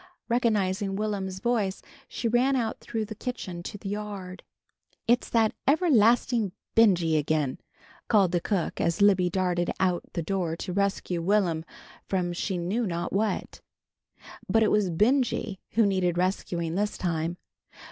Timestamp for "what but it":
13.13-14.71